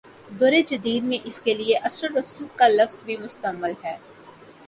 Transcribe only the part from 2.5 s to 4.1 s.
کا لفظ بھی مستعمل ہے۔